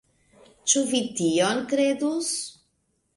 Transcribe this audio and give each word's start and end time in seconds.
Ĉu 0.71 0.81
vi 0.93 1.01
tion 1.19 1.61
kredus! 1.73 2.31